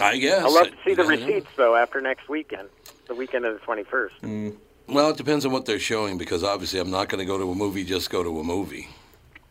[0.00, 0.42] I guess.
[0.42, 1.26] I'd love to see the Yeah, I know.
[1.26, 2.70] receipts though after next weekend,
[3.08, 4.14] the weekend of the twenty first.
[4.22, 4.56] Mm.
[4.88, 7.50] Well, it depends on what they're showing because obviously I'm not going to go to
[7.50, 8.88] a movie just go to a movie.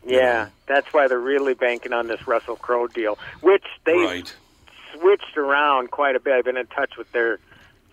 [0.06, 4.34] Yeah, that's why they're really banking on this Russell Crowe deal, which they Right.
[4.94, 6.34] switched around quite a bit.
[6.34, 7.38] I've been in touch with their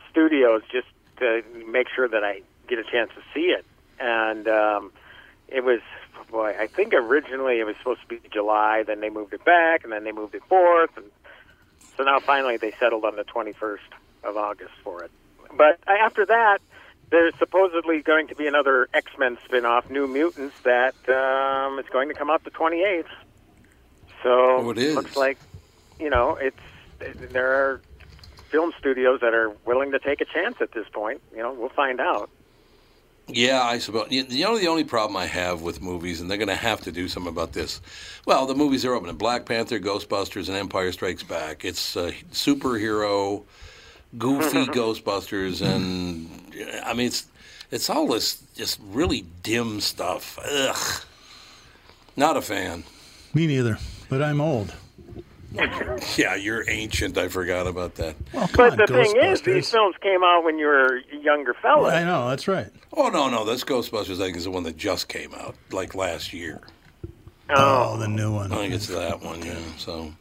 [0.10, 3.66] studios just to make sure that I get a chance to see it.
[4.00, 4.92] And um,
[5.48, 5.82] it was,
[6.32, 9.84] boy, I think originally it was supposed to be July, then they moved it back,
[9.84, 10.96] and then they moved it forth.
[10.96, 11.06] And
[11.98, 13.80] so now finally they settled on the 21st
[14.24, 15.12] of August for it.
[15.56, 16.60] But after that,
[17.10, 21.86] there's supposedly going to be another X Men spin off, New Mutants, that um, is
[21.92, 23.06] going to come out the 28th.
[24.24, 24.96] So Oh, it is.
[24.96, 25.38] looks like,
[26.00, 26.58] you know, it's
[27.00, 27.82] there are
[28.50, 31.22] film studios that are willing to take a chance at this point.
[31.32, 32.30] You know, we'll find out.
[33.30, 34.08] Yeah, I suppose.
[34.10, 36.94] You know, the only problem I have with movies, and they're going to have to
[36.94, 37.82] do something about this.
[38.26, 41.66] Well, the movies are opening: Black Panther, Ghostbusters, and Empire Strikes Back.
[41.66, 43.44] It's uh, superhero,
[44.18, 46.30] goofy Ghostbusters, and
[46.86, 47.28] I mean, it's
[47.72, 50.38] it's all this just really dim stuff.
[50.44, 51.04] Ugh,
[52.16, 52.84] not a fan.
[53.34, 53.78] Me neither,
[54.10, 54.74] but I'm old.
[56.18, 57.18] Yeah, you're ancient.
[57.18, 58.16] I forgot about that.
[58.34, 61.16] Well, come But on, the thing is, these films came out when you were a
[61.16, 61.94] younger fella.
[61.96, 62.68] I know that's right.
[62.94, 64.16] Oh no, no, that's Ghostbusters.
[64.16, 66.62] I think is the one that just came out like last year.
[67.50, 68.52] Oh, oh the new one.
[68.52, 69.58] I think it's that one, yeah.
[69.78, 70.12] So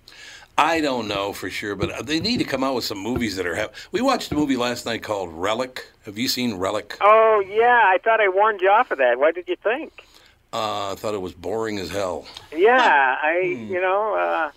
[0.59, 3.47] I don't know for sure, but they need to come out with some movies that
[3.47, 3.57] are.
[3.57, 5.87] Ha- we watched a movie last night called Relic.
[6.07, 6.97] Have you seen Relic?
[7.01, 9.19] Oh yeah, I thought I warned you off of that.
[9.19, 10.07] What did you think?
[10.53, 12.27] Uh, I thought it was boring as hell.
[12.55, 14.51] Yeah, I you know uh,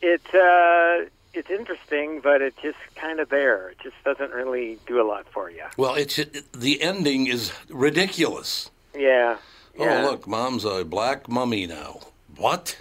[0.00, 3.70] it uh, it's interesting, but it's just kind of there.
[3.70, 5.64] It just doesn't really do a lot for you.
[5.76, 8.70] Well, it's it, the ending is ridiculous.
[8.94, 9.38] Yeah.
[9.78, 10.02] yeah.
[10.04, 12.00] Oh, look, mom's a black mummy now.
[12.36, 12.76] What?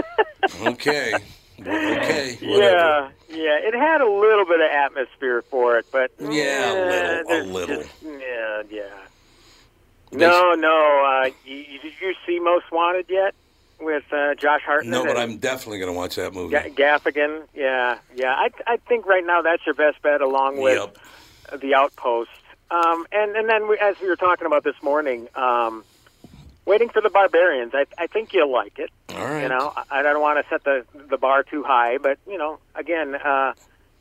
[0.62, 1.12] okay.
[1.66, 2.38] Okay.
[2.42, 3.12] Whatever.
[3.28, 3.68] Yeah, yeah.
[3.68, 7.52] It had a little bit of atmosphere for it, but Yeah, a eh, little, a
[7.52, 7.76] little.
[7.82, 8.82] just- yeah, yeah.
[10.12, 11.22] No, no.
[11.24, 13.34] Uh, you, did you see Most Wanted yet
[13.80, 14.92] with uh, Josh Hartnett?
[14.92, 16.52] No, but I'm definitely going to watch that movie.
[16.54, 17.42] Ga- Gaffigan.
[17.54, 18.32] Yeah, yeah.
[18.34, 20.78] I I think right now that's your best bet, along with
[21.50, 21.60] Yep.
[21.60, 22.30] the Outpost.
[22.70, 25.82] Um, and and then we, as we were talking about this morning, um,
[26.66, 27.72] waiting for the Barbarians.
[27.74, 28.90] I I think you'll like it.
[29.10, 29.42] All right.
[29.42, 32.38] You know, I, I don't want to set the the bar too high, but you
[32.38, 33.54] know, again, uh,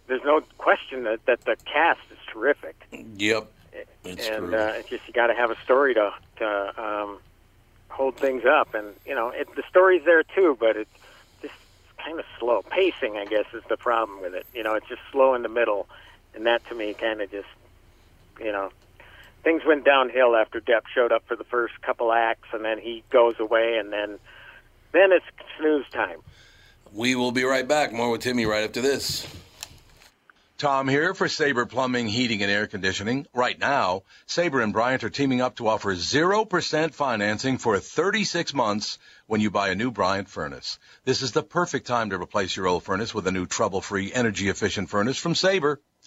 [0.07, 2.75] there's no question that that the cast is terrific,
[3.17, 3.47] Yep.
[4.03, 4.55] It's and true.
[4.57, 7.19] uh, it's just you got to have a story to to um,
[7.89, 10.89] hold things up, and you know, it, the story's there too, but it's
[11.41, 11.53] just
[11.97, 12.61] kind of slow.
[12.63, 14.45] Pacing, I guess, is the problem with it.
[14.53, 15.87] You know, it's just slow in the middle,
[16.35, 17.47] and that to me kind of just,
[18.39, 18.71] you know.
[19.43, 23.03] Things went downhill after Depp showed up for the first couple acts, and then he
[23.09, 24.17] goes away, and then,
[24.93, 25.25] then it's
[25.59, 26.19] snooze time.
[26.93, 27.91] We will be right back.
[27.91, 29.27] More with Timmy right after this.
[30.63, 33.25] Tom here for Sabre Plumbing, Heating, and Air Conditioning.
[33.33, 38.97] Right now, Sabre and Bryant are teaming up to offer 0% financing for 36 months
[39.27, 40.79] when you buy a new Bryant furnace.
[41.03, 44.89] This is the perfect time to replace your old furnace with a new trouble-free, energy-efficient
[44.89, 45.81] furnace from Sabre.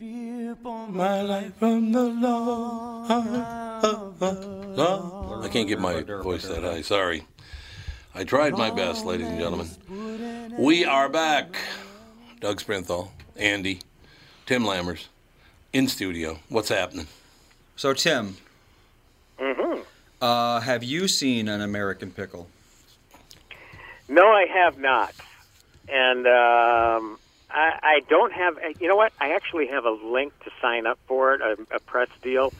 [0.00, 3.10] My life from the Lord.
[5.44, 6.80] I can't get my voice that high.
[6.80, 7.26] Sorry.
[8.14, 9.68] I tried my best, ladies and gentlemen.
[10.58, 11.54] We are back.
[12.40, 13.80] Doug Sprinthal, Andy,
[14.46, 15.08] Tim Lammers,
[15.74, 16.38] in studio.
[16.48, 17.06] What's happening?
[17.76, 18.38] So, Tim,
[19.38, 19.82] Mm-hmm.
[20.22, 22.48] uh, have you seen an American Pickle?
[24.08, 25.12] No, I have not,
[25.90, 27.18] and um,
[27.52, 28.58] I, I don't have.
[28.80, 29.12] You know what?
[29.20, 32.52] I actually have a link to sign up for it, a, a press deal.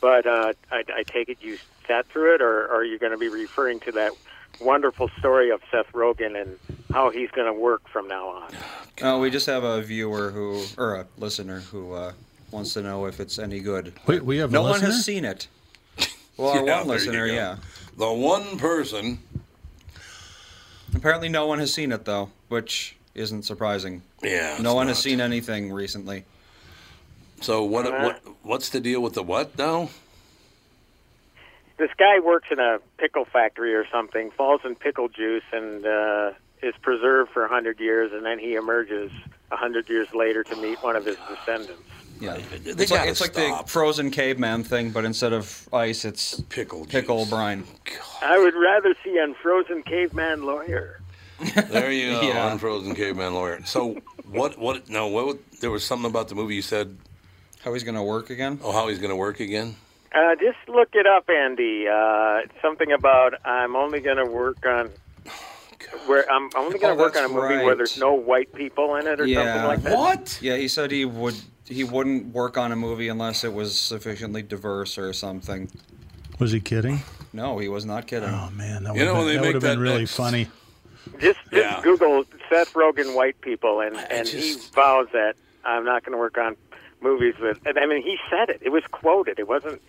[0.00, 3.12] But uh, I, I take it you sat through it, or, or are you going
[3.12, 4.12] to be referring to that
[4.60, 6.58] wonderful story of Seth Rogen and
[6.92, 8.52] how he's going to work from now on?
[9.00, 12.12] No, we just have a viewer who, or a listener who uh,
[12.50, 13.92] wants to know if it's any good.
[14.06, 15.48] Wait, we have a no one has seen it.
[16.38, 17.56] Well, our Yeah, one listener, yeah.
[17.98, 19.18] The one person.
[20.94, 24.02] Apparently, no one has seen it though, which isn't surprising.
[24.22, 24.56] Yeah.
[24.60, 26.24] no it's one has seen anything recently.
[27.40, 27.86] So what?
[27.86, 28.22] Uh, What?
[28.42, 29.90] What's the deal with the what now?
[31.78, 36.32] This guy works in a pickle factory or something, falls in pickle juice, and uh,
[36.62, 39.10] is preserved for a hundred years, and then he emerges
[39.50, 41.82] a hundred years later to meet one of his descendants.
[42.20, 46.40] Yeah, They it's like it's like the frozen caveman thing, but instead of ice, it's
[46.42, 46.84] Pickle.
[46.86, 47.30] pickle juice.
[47.30, 47.64] brine.
[48.22, 51.00] I would rather see Unfrozen Caveman Lawyer.
[51.70, 52.52] There you go, Yeah.
[52.52, 53.60] unfrozen caveman lawyer.
[53.64, 54.00] So
[54.30, 54.58] what?
[54.58, 54.88] What?
[54.88, 55.06] No.
[55.08, 55.26] What?
[55.26, 56.96] would- There was something about the movie you said.
[57.64, 58.58] How he's gonna work again?
[58.64, 59.76] Oh, how he's going to work again?
[60.12, 61.86] Uh, just look it up, Andy.
[61.88, 64.90] Uh, something about I'm only going to work on
[66.06, 68.52] where I'm only going Oh, to work on a that's movie where there's no white
[68.52, 69.96] people in it or something like that.
[69.96, 70.38] What?
[70.42, 74.42] Yeah, he said he would he wouldn't work on a movie unless it was sufficiently
[74.42, 75.70] diverse or something.
[76.40, 77.00] Was he kidding?
[77.32, 78.28] No, he was not kidding.
[78.28, 80.16] Oh man, that would You know, have been, they that would have been really next-
[80.16, 80.48] funny.
[81.18, 81.80] Just, just Yeah.
[81.82, 85.34] Google Seth Rogen white people, and and he vows that
[85.64, 86.56] I'm not going to work on
[87.00, 87.58] movies with.
[87.66, 88.58] And I mean, he said it.
[88.62, 89.38] It was quoted.
[89.38, 89.80] It wasn't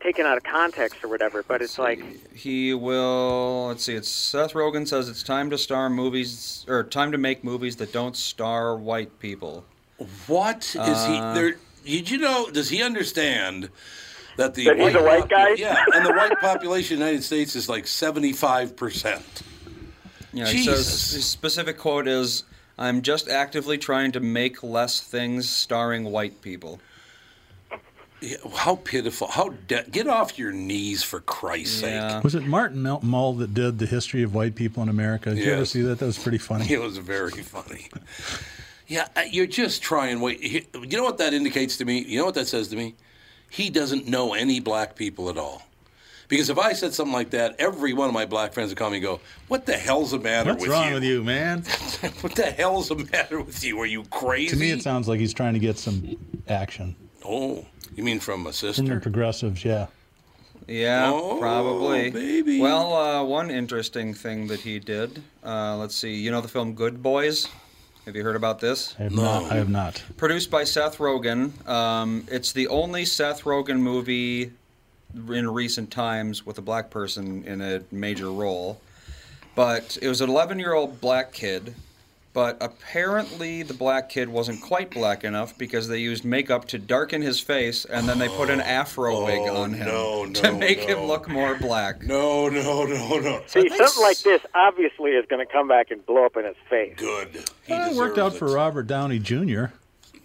[0.00, 1.42] taken out of context or whatever.
[1.42, 2.02] But it's like
[2.34, 3.66] He will.
[3.68, 3.94] Let's see.
[3.94, 7.92] It's Seth Rogen says it's time to star movies or time to make movies that
[7.92, 9.64] don't star white people.
[10.26, 11.40] What is Uh, he?
[11.40, 11.56] There.
[11.84, 12.48] Did you know?
[12.50, 13.68] Does he understand
[14.36, 15.50] that the That he's a white guy?
[15.54, 19.42] Yeah, and the white population of the United States is like seventy-five percent.
[20.32, 22.44] Yeah, he says his specific quote is,
[22.78, 26.80] "I'm just actively trying to make less things starring white people."
[28.56, 29.26] How pitiful!
[29.26, 32.20] How de- get off your knees for Christ's Yeah.
[32.22, 35.34] Was it Martin Mull that did the history of white people in America?
[35.34, 35.98] Did you ever see that?
[35.98, 36.72] That was pretty funny.
[36.72, 37.88] It was very funny.
[38.86, 40.20] Yeah, uh, you're just trying.
[40.20, 42.04] Wait, you know what that indicates to me?
[42.04, 42.94] You know what that says to me?
[43.50, 45.62] He doesn't know any black people at all.
[46.32, 48.88] Because if I said something like that, every one of my black friends would call
[48.88, 50.94] me and go, "What the hell's the matter What's with wrong you?
[50.94, 51.58] with you, man?
[52.22, 53.78] what the hell's the matter with you?
[53.78, 56.16] Are you crazy?" To me, it sounds like he's trying to get some
[56.48, 58.82] action Oh, you mean from a sister?
[58.82, 59.88] from the progressives, Yeah.
[60.66, 62.08] Yeah, Oh, probably.
[62.10, 62.60] baby.
[62.60, 65.22] Well, uh, one interesting thing that he did.
[65.44, 66.14] Uh, let's see.
[66.14, 67.46] You know the film Good Boys?
[68.06, 68.94] Have you heard about this?
[68.98, 69.22] I have No.
[69.22, 69.52] not.
[69.52, 70.02] I have not.
[70.16, 71.68] Produced by Seth Rogen.
[71.68, 74.52] Um, it's the only Seth Rogen movie
[75.14, 78.80] in recent times with a black person in a major role.
[79.54, 81.74] But it was an 11 year old black kid.
[82.34, 87.20] But apparently, the black kid wasn't quite black enough because they used makeup to darken
[87.20, 90.56] his face and then they put an afro wig Oh, on him no, to no,
[90.58, 92.02] make him look more black.
[92.02, 93.42] No, no, no, no.
[93.48, 96.56] See, something like this obviously is going to come back and blow up in his
[96.70, 96.94] face.
[96.96, 97.44] Good.
[97.66, 98.56] He Well, it worked out deserves for.
[98.56, 99.64] Robert Downey Jr.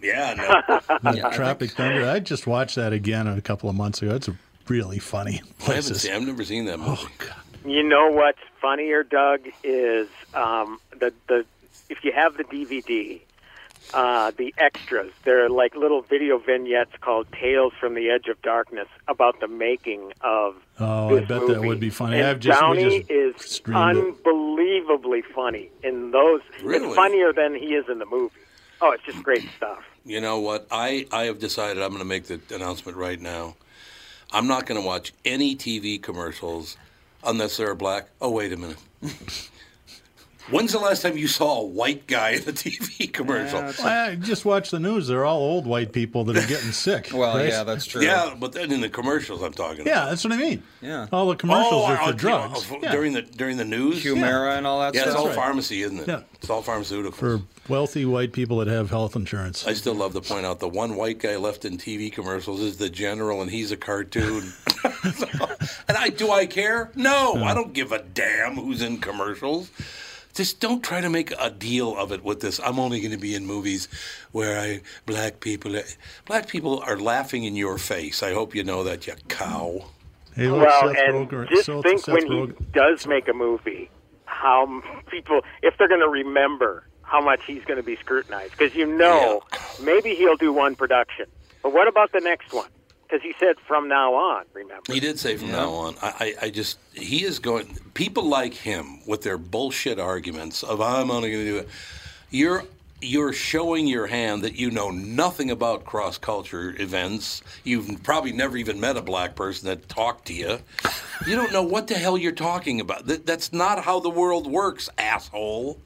[0.02, 0.34] Yeah,
[0.70, 0.80] no.
[1.12, 2.08] The Tropic Thunder.
[2.10, 4.16] I just watched that again a couple of months ago.
[4.16, 4.30] It's
[4.70, 5.42] really funny.
[5.68, 6.14] I haven't seen.
[6.14, 6.92] I've never seen that movie.
[7.02, 7.36] Oh God.
[7.66, 11.46] You know what's funnier, Doug, is um, the the
[11.90, 13.20] if you have the DVD,
[13.94, 15.12] uh, the extras.
[15.24, 20.14] They're like little video vignettes called "Tales from the Edge of Darkness" about the making
[20.22, 20.56] of.
[20.80, 21.54] Oh, I bet movie.
[21.54, 22.18] that would be funny.
[22.20, 24.04] And I've just, we Downey just is streamed it.
[24.06, 26.42] unbelievably funny in those.
[26.64, 26.86] Really?
[26.88, 28.36] It's funnier than he is in the movie.
[28.80, 29.84] Oh, it's just great stuff.
[30.06, 30.68] You know what?
[30.72, 33.56] I, I have decided I'm going to make the announcement right now.
[34.32, 36.78] I'm not going to watch any TV commercials
[37.24, 38.10] unless they're black.
[38.20, 38.78] Oh, wait a minute.
[40.50, 43.60] When's the last time you saw a white guy in a TV commercial?
[43.60, 45.08] Yeah, it's- I just watch the news.
[45.08, 47.10] They're all old white people that are getting sick.
[47.14, 47.52] Well, Chris.
[47.54, 48.02] yeah, that's true.
[48.02, 50.10] Yeah, but then in the commercials I'm talking Yeah, about.
[50.12, 50.64] that's what I mean.
[50.82, 51.08] Yeah.
[51.12, 52.66] All the commercials oh, are for uh, drugs.
[52.72, 52.92] oh, Yeah.
[52.94, 54.02] during the during the news.
[54.04, 55.22] Humira and all that yeah, it's stuff.
[55.22, 55.36] all right.
[55.36, 56.08] pharmacy, isn't it?
[56.08, 56.22] Yeah.
[56.36, 57.16] It's all pharmaceuticals.
[57.16, 59.68] for wealthy white people that have health insurance.
[59.68, 62.78] I still love to point out the one white guy left in TV commercials is
[62.78, 64.54] the general, and he's a cartoon.
[65.04, 66.92] and I do I care?
[66.96, 69.70] No, I don't give a damn who's in commercials.
[70.38, 72.60] Just don't try to make a deal of it with this.
[72.64, 73.88] I'm only going to be in movies
[74.34, 75.76] where I black people.
[76.26, 78.22] Black people are laughing in your face.
[78.22, 79.86] I hope you know that, you cow.
[80.36, 83.28] Hey, look, well, Seth and Rogen- just so- think Seth when Rogen- he does make
[83.28, 83.90] a movie,
[84.26, 88.76] how people, if they're going to remember how much he's going to be scrutinized, because
[88.76, 89.42] you know,
[89.82, 91.26] maybe he'll do one production,
[91.64, 92.70] but what about the next one?
[93.08, 94.44] Because he said from now on.
[94.54, 94.92] Remember?
[94.92, 95.96] He did say from now on.
[96.02, 97.78] I, I, I just he is going.
[97.94, 101.70] People like him with their bullshit arguments of I'm only going to do it.
[102.30, 102.66] You're
[103.00, 107.44] you're showing your hand that you know nothing about cross culture events.
[107.64, 110.60] You've probably never even met a black person that talked to you.
[111.28, 113.06] You don't know what the hell you're talking about.
[113.06, 115.80] That, that's not how the world works, asshole.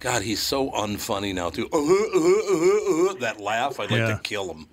[0.00, 1.68] God, he's so unfunny now too.
[1.72, 4.16] Uh, uh, uh, uh, uh, that laugh, I'd like Yeah.
[4.16, 4.66] to kill him.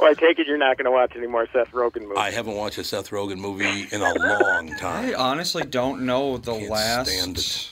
[0.00, 2.16] Well, I take it you're not going to watch any more Seth Rogen movies.
[2.18, 5.10] I haven't watched a Seth Rogen movie in a long time.
[5.10, 7.70] I honestly don't know the Can't last.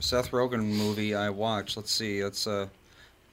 [0.00, 1.76] Seth Rogen movie I watched.
[1.76, 2.22] Let's see.
[2.22, 2.66] Let's uh,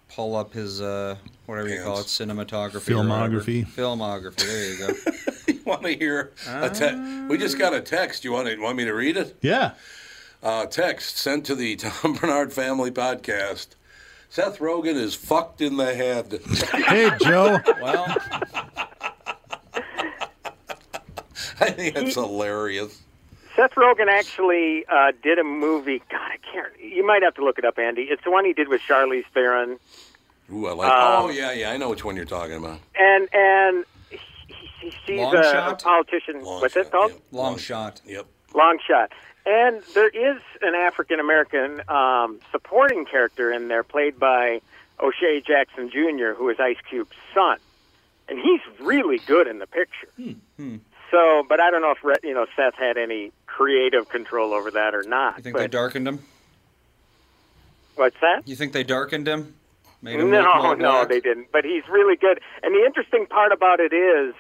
[0.10, 2.94] pull up his uh, whatever you call it, cinematography.
[2.94, 3.68] Filmography.
[3.68, 4.38] Filmography.
[4.38, 5.12] There you go.
[5.54, 8.78] you want to hear a te- we just got a text you want to want
[8.78, 9.72] me to read it Yeah.
[10.42, 13.68] uh, text sent to the tom barnard family podcast
[14.32, 16.40] seth rogen is fucked in the head
[16.88, 17.60] Hey, Joe.
[17.82, 18.06] well,
[21.60, 23.02] i think that's hilarious
[23.56, 26.02] Seth Rogen actually uh, did a movie.
[26.10, 26.72] God, I can't.
[26.82, 28.04] You might have to look it up, Andy.
[28.04, 29.78] It's the one he did with Charlize Theron,
[30.54, 33.28] Ooh, I like Um, oh yeah yeah i know which one you're talking about and
[33.34, 34.18] and he,
[34.80, 35.84] he, he's Long a, a Shot?
[35.84, 36.44] politician.
[36.44, 37.12] Long What's shot, it called?
[37.12, 37.22] yep.
[37.32, 38.02] long shot.
[38.06, 39.12] yep Long shot.
[39.46, 44.62] And there is an African American um, supporting character in there, played by
[45.00, 47.58] O'Shea Jackson Jr., who is Ice Cube's son,
[48.30, 50.08] and he's really good in the picture.
[51.10, 54.96] So, but I don't know if you know Seth had any creative control over that
[54.96, 55.38] or not.
[55.38, 56.20] You think they darkened him?
[57.96, 58.48] what's that?
[58.48, 59.56] You think they darkened him?
[60.02, 61.52] Made him No, no, they didn't.
[61.52, 62.40] But he's really good.
[62.64, 64.34] And the interesting part about it is,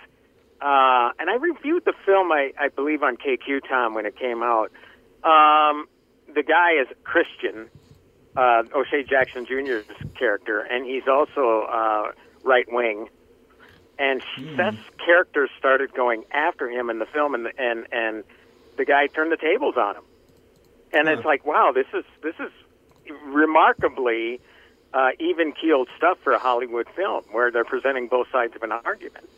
[0.61, 4.41] uh, and I reviewed the film, I, I believe, on KQ Tom when it came
[4.41, 4.71] out.
[5.24, 5.88] Um,
[6.34, 7.69] the guy is Christian,
[8.36, 9.86] uh, O'Shea Jackson Jr.'s
[10.17, 12.11] character, and he's also uh,
[12.43, 13.09] right wing.
[13.99, 14.24] and
[14.55, 18.24] Seth's character started going after him in the film, and and and
[18.78, 20.03] the guy turned the tables on him.
[20.93, 22.51] And it's like, wow, this is this is
[23.26, 24.39] remarkably
[24.93, 28.72] uh, even keeled stuff for a Hollywood film, where they're presenting both sides of an
[28.72, 29.30] argument.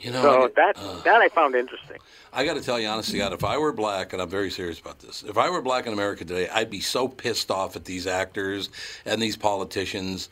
[0.00, 1.98] You know, So I- that uh, that I found interesting.
[2.32, 4.78] I got to tell you, honestly, God, if I were black, and I'm very serious
[4.78, 7.84] about this, if I were black in America today, I'd be so pissed off at
[7.84, 8.70] these actors
[9.04, 10.28] and these politicians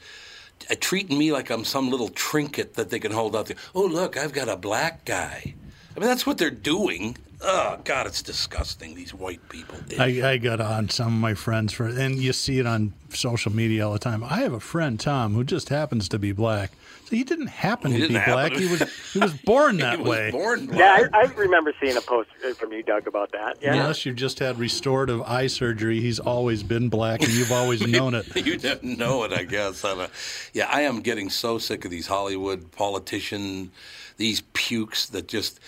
[0.70, 3.56] uh, treating me like I'm some little trinket that they can hold out there.
[3.74, 5.54] Oh, look, I've got a black guy.
[5.96, 7.16] I mean, that's what they're doing.
[7.40, 9.78] Oh, God, it's disgusting, these white people.
[9.98, 13.52] I, I got on some of my friends for, and you see it on social
[13.52, 14.22] media all the time.
[14.24, 16.72] I have a friend Tom who just happens to be black.
[17.08, 18.52] So he didn't happen He to be didn't happen black.
[18.52, 18.82] to- He was
[19.14, 20.30] he was born that he was way.
[20.30, 20.78] born black.
[20.78, 22.28] Yeah, I, I remember seeing a post
[22.58, 23.56] from you, Doug, about that.
[23.62, 23.72] Yeah.
[23.74, 28.14] Unless you've just had restorative eye surgery, he's always been black, and you've always known
[28.14, 28.26] it.
[28.46, 29.84] you didn't know it, I guess.
[29.86, 30.08] I
[30.52, 33.70] yeah, I am getting so sick of these Hollywood politician,
[34.18, 35.60] these pukes that just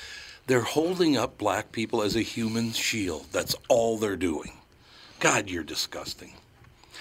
[0.47, 3.27] they're holding up black people as a human shield.
[3.33, 4.53] That's all they're doing.
[5.21, 6.35] God, you're disgusting.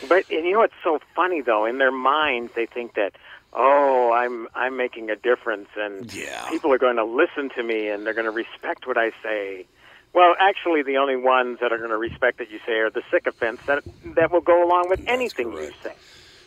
[0.08, 1.66] But and you know what's so funny though?
[1.66, 3.14] In their minds, they think that
[3.54, 6.50] oh, I'm I'm making a difference, and Yeah.
[6.50, 9.68] people are going to listen to me, and they're going to respect what I say.
[10.14, 13.04] Well, actually, the only ones that are going to respect what you say are the
[13.12, 13.84] sycophants that
[14.16, 15.95] that will go along with anything you say.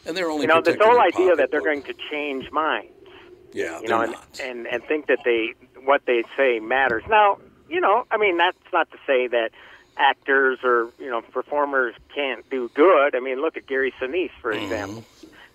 [0.04, 2.88] And they're only You know, this whole idea that they're going to change minds.
[3.52, 7.02] Yeah, you know, and, and and think that they what they say matters.
[7.08, 7.36] Now,
[7.68, 9.50] you know, I mean, that's not to say that
[9.96, 13.14] actors or you know performers can't do good.
[13.14, 15.00] I mean, look at Gary Sinise, for Mm-hmm.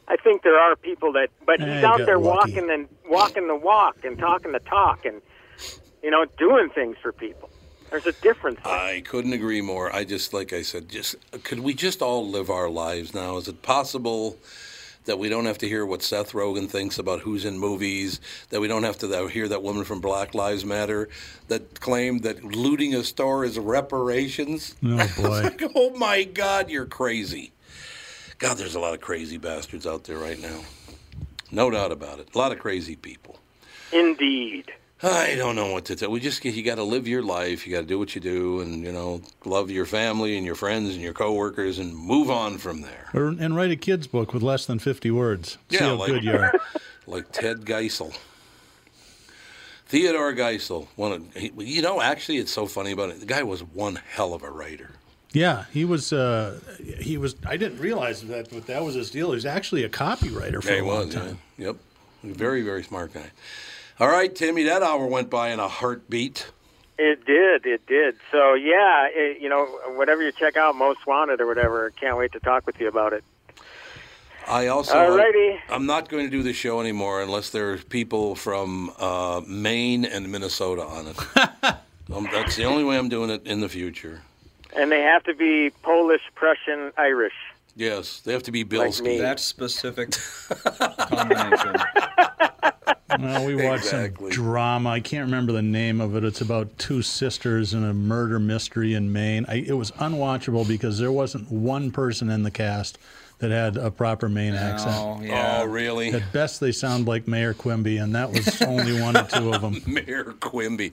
[0.08, 0.14] Example.
[0.14, 2.54] I think there are people that, but he's out there lucky.
[2.54, 5.22] walking and walking the walk and talking the talk and
[6.04, 7.50] you know doing things for people.
[7.90, 8.60] There's a difference.
[8.64, 8.74] there.
[8.74, 9.94] I couldn't agree more.
[9.96, 13.38] I just, like I said, just could we just all live our lives now?
[13.38, 14.38] Is it possible
[15.06, 18.20] that we don't have to hear what Seth Rogen thinks about who's in movies?
[18.50, 21.08] That we don't have to hear that woman from Black Lives Matter
[21.48, 24.76] that claimed that looting a store is reparations?
[24.84, 25.30] Oh boy.
[25.44, 27.54] like, oh my God, you're crazy.
[28.40, 30.60] God, there's a lot of crazy bastards out there right now.
[31.52, 32.30] No doubt about it.
[32.34, 33.40] A lot of crazy people.
[33.92, 34.72] Indeed.
[35.02, 36.10] I don't know what to tell.
[36.10, 37.68] We just you got to live your life.
[37.68, 40.56] You got to do what you do, and you know, love your family and your
[40.56, 43.10] friends and your coworkers, and move on from there.
[43.14, 45.58] Or, and write a kid's book with less than 50 words.
[45.70, 46.54] See Yeah, how like- good you are.
[47.10, 48.14] Like Ted Geisel,
[49.86, 50.88] Theodore Geisel.
[50.98, 53.22] One of he, you know, actually, it's so funny about it.
[53.22, 54.90] The guy was one hell of a writer.
[55.38, 56.12] Yeah, he was.
[56.12, 56.60] Uh,
[57.00, 57.36] he was.
[57.46, 59.28] I didn't realize that, but that was his deal.
[59.28, 61.14] He was actually a copywriter for Yeah, he a long was.
[61.14, 61.22] Yeah.
[61.22, 61.40] time.
[61.58, 61.76] Yep,
[62.24, 63.32] very very smart guy.
[64.00, 66.48] All right, Timmy, that hour went by in a heartbeat.
[66.98, 68.16] It did, it did.
[68.32, 69.66] So yeah, it, you know,
[69.96, 71.92] whatever you check out, Most Wanted or whatever.
[71.92, 73.24] Can't wait to talk with you about it.
[74.48, 75.60] I also, Alrighty.
[75.70, 80.32] I'm not going to do the show anymore unless there's people from uh, Maine and
[80.32, 81.18] Minnesota on it.
[82.16, 84.22] um, that's the only way I'm doing it in the future.
[84.78, 87.34] And they have to be Polish, Prussian, Irish.
[87.76, 89.04] Yes, they have to be Like Bilski.
[89.04, 89.18] me.
[89.20, 90.12] That specific
[90.50, 91.76] combination.
[93.20, 94.32] Well, we watched Exactly.
[94.32, 94.90] some drama.
[94.90, 96.24] I can't remember the name of it.
[96.24, 99.46] It's about two sisters and a murder mystery in Maine.
[99.48, 102.98] I, it was unwatchable because there wasn't one person in the cast
[103.40, 104.96] that had a proper Maine accent.
[104.98, 105.60] Oh, yeah.
[105.62, 106.10] Oh, really?
[106.12, 109.62] At best, they sound like Mayor Quimby, and that was only one or two of
[109.62, 109.82] them.
[109.86, 110.92] Mayor Quimby.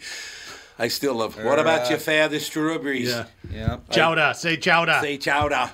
[0.78, 1.36] I still love.
[1.42, 3.08] What about your father strawberries?
[3.10, 3.26] Yeah.
[3.50, 3.76] Yeah.
[3.90, 5.00] Chowda, say chowda.
[5.00, 5.70] Say chowder.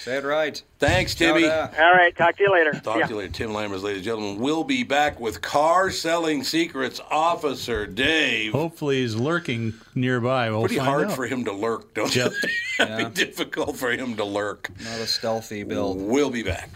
[0.00, 0.62] Say it right.
[0.78, 1.42] Thanks, Timmy.
[1.42, 1.78] Chowda.
[1.80, 2.72] All right, talk to you later.
[2.72, 3.06] Talk Yeah.
[3.06, 3.32] to you later.
[3.32, 4.38] Tim Lammers, ladies and gentlemen.
[4.38, 8.52] We'll be back with Car Selling Secrets Officer Dave.
[8.52, 10.50] Hopefully, he's lurking nearby.
[10.50, 11.16] We'll Pretty find hard out.
[11.16, 12.32] for him to lurk, don't Yep.
[12.42, 12.48] you?
[12.84, 14.68] It'd be difficult for him to lurk.
[14.82, 15.98] Not a stealthy build.
[16.00, 16.70] We'll be back.